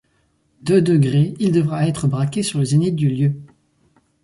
[0.63, 3.35] deux degré Il devra être braqué sur le zénith du lieu.